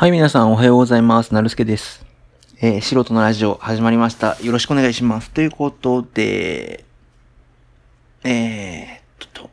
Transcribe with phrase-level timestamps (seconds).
[0.00, 1.34] はい、皆さんおはようございます。
[1.34, 2.06] なるすけです。
[2.62, 4.38] えー素人のラジオ始まりました。
[4.40, 5.30] よろしくお願いします。
[5.30, 6.86] ということで、
[8.24, 9.50] えー、っと、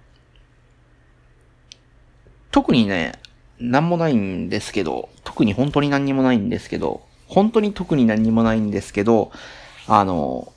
[2.50, 3.20] 特にね、
[3.60, 9.34] なんもないんですけど、特に本当に何にもないんですけど、本当に特に何にもないんですけど、
[9.86, 10.54] あの、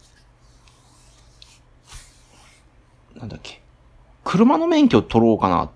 [3.17, 3.61] なんだっけ、
[4.23, 5.71] 車の免許取ろうかなっ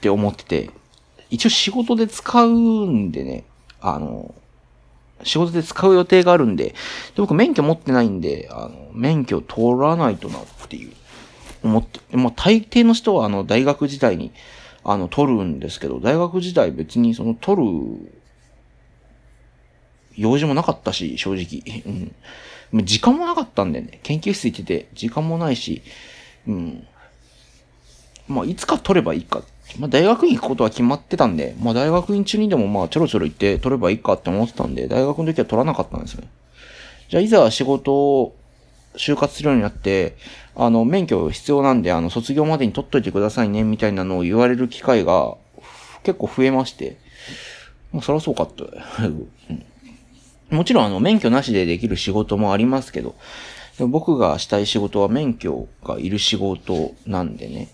[0.00, 0.70] て思ってて、
[1.30, 2.50] 一応仕事で使う
[2.86, 3.44] んでね、
[3.80, 4.34] あの、
[5.22, 6.74] 仕事で使う予定があるんで、で
[7.16, 10.92] 僕免許持ってないんで、あの、免許取らないとなっていう、
[11.62, 14.32] 思って、まあ大抵の人はあの、大学時代に、
[14.84, 18.12] あの、取るんですけど、大学時代別にその取る、
[20.16, 21.82] 用事もなかったし、正直。
[22.72, 22.84] うん。
[22.84, 25.82] 時間もなかったんでね、研究室行ってて、時間もないし、
[26.46, 26.86] うん。
[28.28, 29.42] まあ、いつか取ればいいか。
[29.78, 36.28] まあ、大学院行くことは決まってたんで、まあ、大学院中にでもまあ、ちょろちょろ行って取ればいいかって思ってたんで、大学の時は取らなかったんですよね。
[37.08, 38.36] じゃあ、いざ仕事を
[38.96, 40.16] 就活するようになって、
[40.54, 45.34] あの、免許必要なんで、あの、卒業までに取っといてくださいね、みたいなのを言われる機会が
[46.04, 46.96] 結構増えまして、
[47.92, 48.64] まあ、そりゃそうかって。
[50.50, 53.14] もちろん、あの、免許なしでできる仕事もありますけど、
[53.78, 57.68] 僕がしたい仕事は免許がいる仕事なんでね。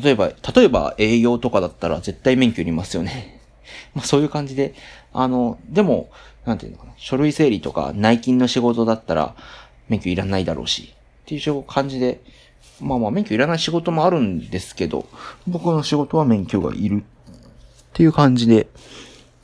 [0.00, 3.40] 例えば、例えば営業とかだったら絶対免許いりますよね。
[3.94, 4.74] まあそういう感じで、
[5.12, 6.08] あの、でも、
[6.44, 9.34] なんていうのかな、書類整理とか内勤の仕事だったら
[9.88, 12.20] 免許いらないだろうし、っていう感じで、
[12.80, 15.06] まあまあ免許いらない仕事もあるんですけど、
[15.46, 17.04] 僕の仕事は免許がいる。
[17.04, 18.66] っていう感じで、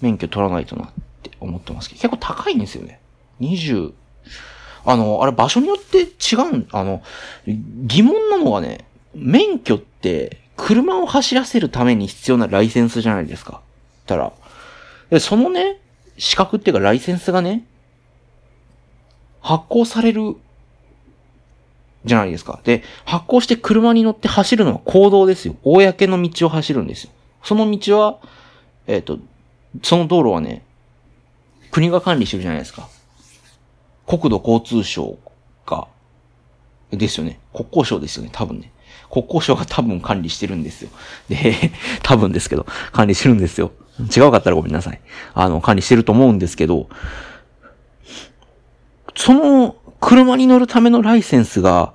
[0.00, 0.88] 免許取らないとなっ
[1.22, 3.00] て思ってますけど、結構高いんですよね。
[3.40, 3.92] 20、
[4.84, 7.02] あの、あれ場所によって違うん、あの、
[7.46, 13.60] 疑問なのがね、免許って車を走らせるために必要なライセンスじゃないですか。
[14.06, 14.32] たら、
[15.10, 15.80] でそのね、
[16.18, 17.64] 資格っていうかライセンスがね、
[19.40, 20.36] 発行される
[22.04, 22.60] じゃないですか。
[22.64, 25.56] で、発行して車に乗って走るのは公道ですよ。
[25.62, 27.10] 公の道を走るんですよ。
[27.42, 28.18] その道は、
[28.86, 29.18] えっ、と、
[29.82, 30.64] その道路はね、
[31.70, 32.88] 国が管理してるじゃないですか。
[34.06, 35.18] 国土交通省
[35.66, 35.88] が、
[36.90, 37.38] ですよね。
[37.52, 38.72] 国交省ですよね、多分ね。
[39.10, 40.90] 国交省が多分管理してるんですよ。
[41.28, 41.72] で、
[42.02, 43.72] 多分ですけど、管理してるんですよ。
[44.16, 45.00] 違うかったらごめんなさい。
[45.34, 46.88] あの、管理してると思うんですけど、
[49.16, 51.92] その車に乗るためのライセンスが、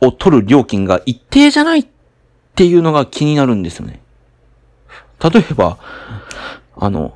[0.00, 1.86] を取る料金が一定じゃないっ
[2.54, 4.00] ていうのが気になるんですよね。
[5.22, 5.78] 例えば、
[6.76, 7.14] あの、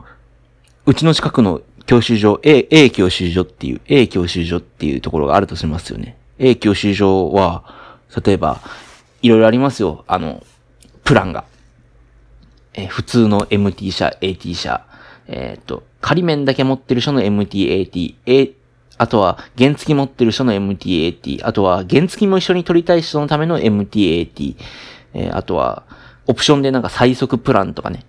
[0.84, 6.16] うちの近くの教習所、A、A 教習所っていう、A 教習所っていうところがあるとしますよね。
[6.38, 7.64] A 教習所は、
[8.24, 8.60] 例えば、
[9.26, 10.04] いろいろありますよ。
[10.06, 10.42] あの、
[11.04, 11.44] プランが。
[12.74, 14.86] え普通の MT 車、AT 車、
[15.26, 18.52] えっ、と、仮面だけ持ってる人の MT、AT、え、
[18.98, 24.56] あとは、原付持ってる人の MT、AT、あとは、原付も一緒に取りたい人のための MT、AT、
[25.14, 25.84] えーあとは、
[26.26, 28.04] オプションでなんか最速プランとかね。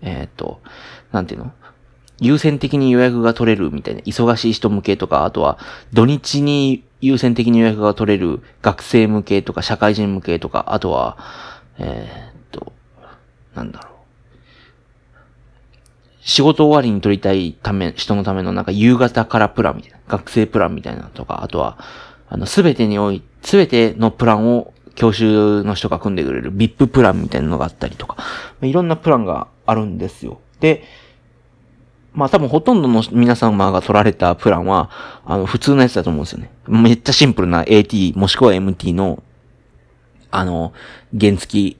[0.00, 0.60] えっ、と、
[1.10, 1.52] なんていうの？
[2.20, 5.58] 優先的に予約が取れるみたいな、忙しい人向けとか、あとは
[5.92, 11.18] 土日に優先的に予約が取れる学生向けとか、社会人向けとか、あとは、
[11.78, 12.72] えーっと、
[13.54, 13.92] なんだろう。
[16.20, 21.76] 仕事終わりに取りたいため、人のためのなんか夕方からプランみたいな、学生プランみたいなとか、あとは、
[22.28, 28.16] あの、すべてにおい、すべてのプランを教習の人が組んでくれる VIP プランみたいなのがあったりとか、
[28.62, 30.40] いろんなプランがあるんですよ。
[30.60, 30.84] で、
[32.12, 34.90] まあ多分ほとんどの皆様が取られたプランは、
[35.24, 36.50] あの、普通のやつだと思うんですよね。
[36.68, 39.22] めっちゃシンプルな AT もしくは MT の、
[40.30, 40.72] あの、
[41.18, 41.76] 原付き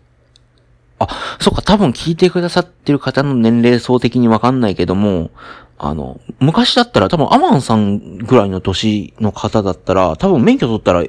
[1.02, 5.30] あ、そっか、多分聞いてくださってる方の年齢層的にわかんないけども、
[5.78, 11.04] あの、昔だったら多分アマンさんぐらいの年の方だったら、多分免許取ったら、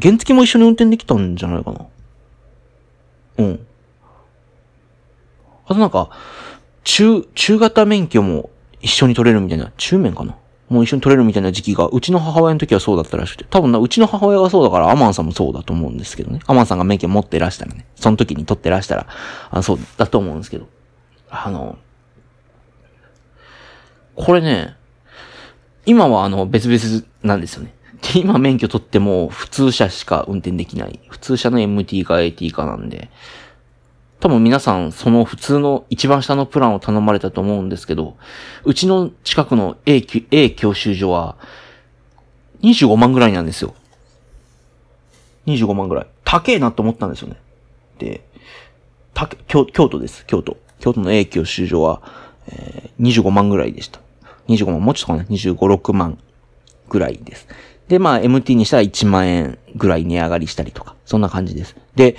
[0.00, 1.86] 原付も一緒に運転できたんじゃないかな。
[3.38, 3.66] うん。
[5.66, 6.10] あとなんか、
[6.84, 10.36] 中、中型免許も一緒に取れるみたいな、中免かな？
[10.68, 16.38] もう一緒に取れるみたいな時期が、うちの母親の時はそうだったらしくて、多分な、うちの母親がそうだから、アマンさんもそうだと思うんですけどね。
[16.46, 19.08] アマンさんが免許持ってらしたらね、その時に取ってらしたら、
[19.50, 20.68] あそうだと思うんですけど。
[21.28, 21.76] あの、
[24.14, 24.76] これね、
[25.86, 27.74] 今はあの、別々なんですよね。
[28.14, 31.00] で、今免許取っても、普通車しか運転できない。
[31.08, 33.10] 普通車の MT か AT かなんで、
[34.20, 38.16] 多分皆さん、その普通の一番下のプランを頼まれたと思うんですけど、
[38.64, 41.36] うちの近くの A, A 教習所は、
[42.62, 43.74] 25万ぐらいなんですよ。
[45.46, 46.06] 25万ぐらい。
[46.24, 47.36] 高えなと思ったんですよね。
[47.98, 48.22] で、
[49.14, 50.58] た京京都です、京都。
[50.80, 52.02] 京都の A 教習所は、
[52.48, 54.00] えー、25万ぐらいでした。
[54.48, 56.18] 25万、もうちょっとかな ?25、6万
[56.88, 57.48] ぐらいです。
[57.88, 61.76] で、まあ MT にしたら1万円ぐらい値上がりしたりとか、そんな感じです。
[61.94, 62.16] で、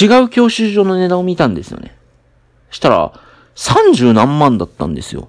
[0.00, 1.96] 違う教習所の値段を見たんですよね。
[2.70, 3.12] したら、
[3.56, 5.28] 30何万だったんですよ。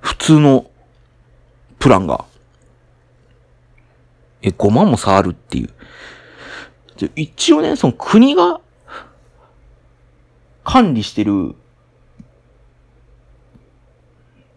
[0.00, 0.70] 普通の
[1.78, 2.26] プランが。
[4.42, 5.70] え、5万も差あるっていう。
[7.16, 8.60] 一応ね、その国が
[10.64, 11.54] 管理してる、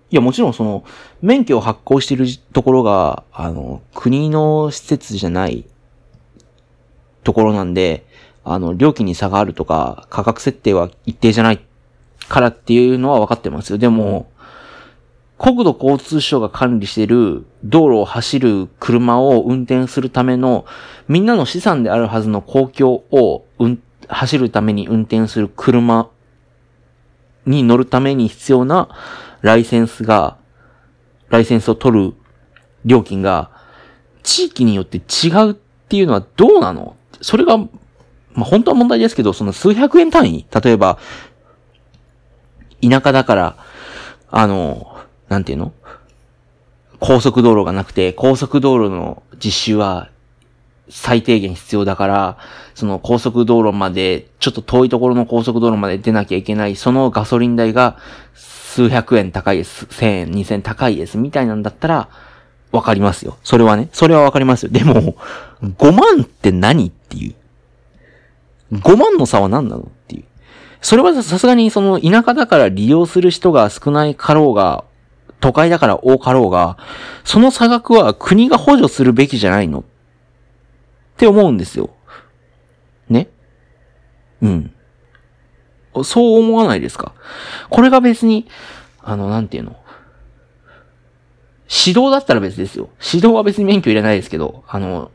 [0.09, 0.83] いや、もちろんその、
[1.21, 5.65] 免許を発行してるところが、あの、国の施設じゃない
[7.23, 8.06] ところなんで、
[8.53, 11.59] あの、料金に差があるとか、価格設定は一定じゃない
[12.29, 13.77] からっていうのは分かってますよ。
[13.77, 14.31] でも、
[15.37, 20.65] 国土交通省が管理している道路を走る車を運転するための
[21.07, 26.09] みんなの資産であるはずの公共を、うん、走るために運転する車
[27.45, 28.89] に乗るために必要な
[29.41, 30.37] ライセンスが、
[31.29, 32.13] ライセンスを取る
[32.85, 33.51] 料金が
[34.23, 36.95] 地域によって違うっていうのはどうなの？
[37.21, 37.59] それが、
[38.37, 40.99] まあ、本当は問題ですけど、その数百円単位例えば、
[42.81, 43.57] 田舎だから、
[44.29, 44.95] あの、
[45.27, 45.73] なんていうの？
[46.99, 50.09] 高速道路がなくて、高速道路の実習は
[50.89, 52.37] 最低限必要だから、
[52.75, 57.97] その高速道路まで、ちょっと遠いところの高速道路まで出なきゃいけない、そのガソリン代が
[58.35, 59.87] 数百円高いです。
[59.89, 61.17] 千円、二千円高いです。
[61.17, 62.09] みたいなんだったら、
[62.71, 63.37] わかりますよ。
[63.43, 63.89] それはね。
[63.93, 64.69] それはわかりますよ。
[64.69, 65.15] でも、
[65.63, 67.35] 5万って何っていう。
[68.71, 70.25] 5万の差は何なのっていう。
[70.81, 74.83] それはさすがにその田舎だから利用する人が少ないかろうが、
[75.39, 76.77] 都会だから多かろうが、
[77.23, 79.83] その差額は国が補助するべきじゃないのっ
[81.17, 81.91] て思うんですよ。
[83.09, 83.29] ね？
[84.41, 84.73] うん。
[86.03, 87.13] そう思わないですか？
[87.69, 88.47] これが別に、
[89.01, 89.75] あの、なんていうの？
[91.69, 92.89] 指導だったら別ですよ。
[93.03, 95.11] 指導は別に免許いらないですけど、あの、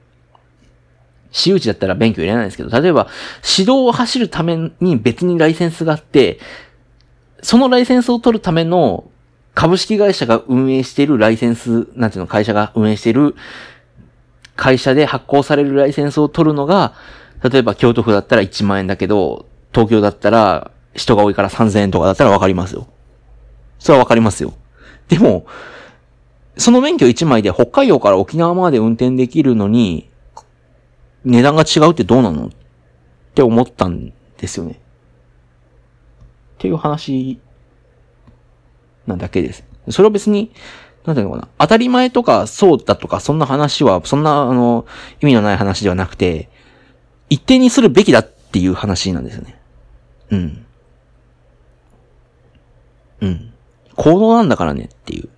[1.33, 3.09] 私有地だったら免許いらないんですけど、例えば、
[3.43, 6.39] 指導を走るために別にライセンスがあって、
[7.43, 9.11] そのライセンスを取るための
[9.55, 13.35] 株式会社が運営しているライセンス、なんていうの、会社が運営している
[14.57, 16.95] 会社で発行されるライセンスを取るのが、
[17.43, 22.87] 例えば京都府だったら1万円だけど、東京だったら人が多いから3000円とかだったらわかりますよ。
[23.79, 24.53] それはわかりますよ。
[25.09, 25.47] でも、
[26.59, 30.12] その免許1枚で北海道から沖縄まで運転できるのに、
[31.25, 32.51] 値段が違うってどうなのっ
[33.35, 34.73] て思ったんですよね。
[34.73, 37.41] っていう話
[39.07, 39.65] なだけです。
[39.91, 40.53] それは別に、
[41.05, 41.49] なんていうのかな。
[41.59, 44.87] 当たり前とかそうだとか、そんな話は、そんな、あの、
[45.21, 46.49] 意味のない話ではなくて、
[47.29, 49.61] 一定にするべきだっていう話なんですよね。
[50.31, 50.67] うん。
[53.23, 53.53] うん。
[53.97, 55.29] 行動なんだからねっていう。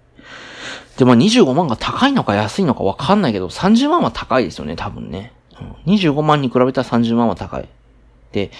[0.98, 5.32] で、まあ25万が高いのか安いのかわかんないけど、30万は高いですよね、多分ね。
[5.86, 7.68] 25万に比べたら30万は高い。
[8.32, 8.50] で、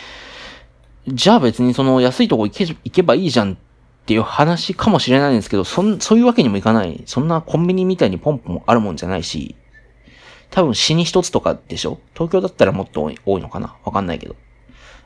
[1.08, 3.56] じゃあ別にその安いとこ行け行けばいいじゃんっ
[4.06, 7.02] ていう話かもしれないんですけど、そん、そういうわけにもいかない。
[7.06, 9.56] そんなコンビニみたいにポンポンあるもんじゃないし、
[10.50, 11.98] 多分死に一つとかでしょ？
[12.14, 13.76] 東京だったらもっと多い多いのかな？
[13.84, 14.36] わかんないけど。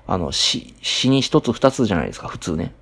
[0.06, 2.74] あの、死、死に一つ二つじゃないですか、普通ね。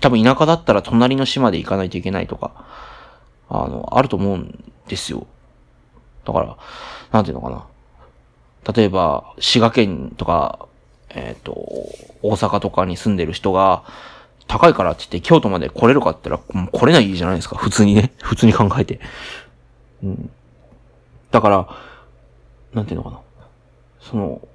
[0.00, 2.64] 多分田舎だったら隣の島で行かないといけないとか、
[3.48, 5.26] あの、あると思うんですよ。
[6.28, 6.56] だから、
[7.10, 7.66] なんていうのかな。
[8.74, 10.68] 例えば、滋賀県とか、
[11.08, 11.52] えっ、ー、と、
[12.22, 13.82] 大阪とかに住んでる人が、
[14.46, 17.56] 高いからって言って京都まで来れるかって言ったら、来れないじゃないですか。
[17.56, 18.12] 普通にね。
[18.22, 19.00] 普通に考えて。
[20.02, 20.30] うん。
[21.30, 21.68] だから、
[22.74, 23.20] なんていうのかな。
[24.00, 24.46] その、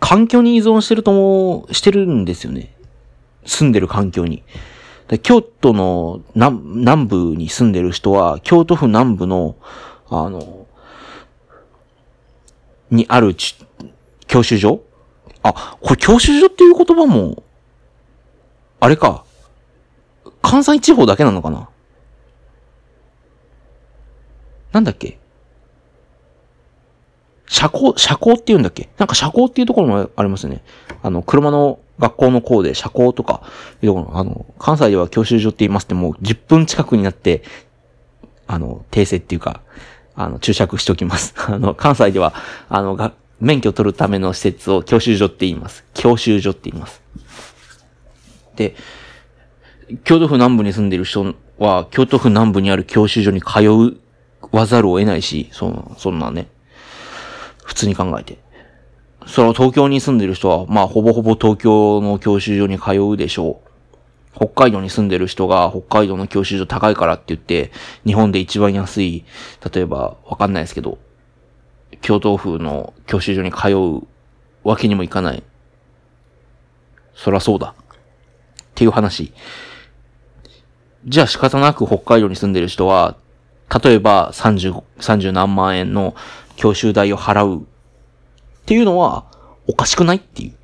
[0.00, 2.74] 環境に依存してるとも、してるんですよね。
[3.46, 4.42] 住んでる環境に。
[5.22, 9.56] 京都の南南部に住んでる人は、京都府南部の、
[10.08, 10.66] あの、
[12.90, 13.34] にある
[14.26, 14.80] 教習所？
[15.42, 17.42] あ、これ教習所っていう言葉も、
[18.80, 19.24] あれか。
[20.40, 21.68] 関西地方だけなのかな？
[24.72, 25.18] なんだっけ？
[27.46, 28.88] 社交、社交って言うんだっけ？
[28.98, 30.62] なんか社交っていうところもありますね。
[31.02, 33.42] あの、車の学校の校で社交とか、
[33.82, 33.86] あ
[34.24, 37.42] の、関西では教習所って言いますってもう10分近くになって、
[38.46, 39.60] あの、訂正っていうか、
[40.16, 41.34] あの、注釈しておきます。
[41.46, 42.34] あの、関西では、
[42.68, 45.84] あの、が、免許取るための施設を教習所って言います。
[45.92, 47.02] 教習所って言います。
[48.56, 48.74] で、
[50.04, 53.96] 京都府南部に住んでる人は、京都府南部にある教習所に通う
[54.52, 56.48] わざるを得ないし、そそんなね。
[57.64, 58.38] 普通に考えて。
[59.26, 64.36] それは東京に住んでる人は、まあ、ほぼほぼ東京の教習所に通うでしょう。
[64.36, 67.72] 北海道に住んでる人が北海道の教習所高いからって言って、
[68.04, 69.24] 日本で一番安い、
[69.72, 70.98] 例えば、わかんないですけど、
[72.02, 74.06] 京都府の教習所に通う
[74.68, 75.42] わけにもいかない。
[77.14, 77.74] そらそうだ。
[77.78, 79.32] っていう話。
[81.06, 83.16] じゃあ仕方なく北海道に住んでる人は、
[83.82, 86.14] 例えば30、30何万円の
[86.56, 87.64] 教習代を払うっ
[88.66, 89.24] ていうのは
[89.66, 90.54] おかしくないっていう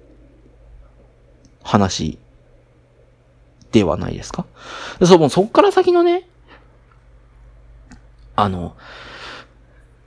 [1.62, 2.18] 話
[3.72, 4.46] ではないですか？
[5.04, 6.28] そう、もうそっから先のね、
[8.36, 8.76] あの、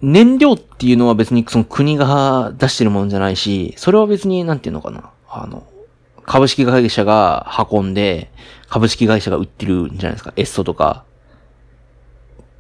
[0.01, 5.11] 燃料っていうのは別にその国が出してるものじゃないし、それは別になんていうのかな？
[5.29, 5.65] あの、
[6.25, 8.31] 株式会社が運んで、
[8.67, 10.33] 株式会社が売ってるんじゃないですか？
[10.35, 11.05] エッソとか、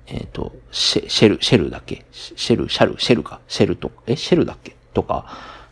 [0.07, 2.05] えっ、ー、と、シェ、ル、シェルだっけ？
[2.11, 3.39] シェル、シャル、シェルか？
[3.47, 4.75] シェルと、え、シェルだっけ？
[4.93, 5.25] とか、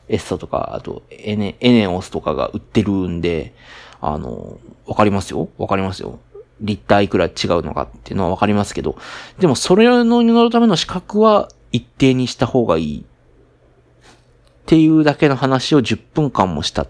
[0.08, 3.54] エッソとか、あと、エネ、エネオスとかが売ってるんで、
[4.00, 5.50] あの、わかりますよ？
[5.58, 6.20] わかりますよ？
[6.62, 7.32] 立体いくら違う
[7.64, 8.96] のかっていうのはわかりますけど、
[9.40, 13.02] でもそれの乗るための資格は一定にした方がいい。
[13.02, 16.88] っていうだけの話を10分間もした。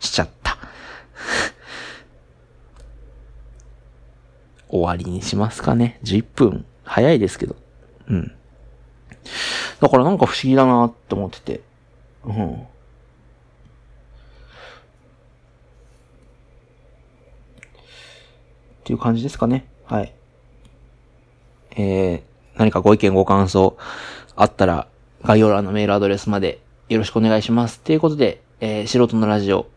[0.00, 0.43] しちゃった。
[4.74, 6.00] 終わりにしますかね。
[6.02, 6.66] 11分。
[6.82, 7.54] 早いですけど。
[8.08, 8.32] うん。
[9.80, 11.60] だからなんか不思議だなって思ってて。
[12.24, 12.54] うん。
[12.54, 12.56] っ
[18.82, 19.64] ていう感じですかね。
[19.86, 20.12] はい。
[21.76, 22.22] えー、
[22.56, 23.76] 何かご意見ご感想
[24.34, 24.88] あったら、
[25.22, 27.78] 概要欄のメールアドレスまでよろしくお願いします。
[27.78, 29.68] ということで、えー、素人のラジオ、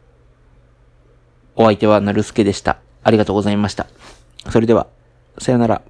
[1.56, 2.80] お相手はなるすけでした。
[3.04, 3.86] ありがとうございました。
[4.50, 4.88] それでは、
[5.39, 5.82] さよなら。